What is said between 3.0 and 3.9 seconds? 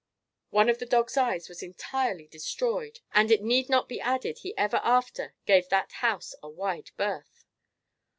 and it need not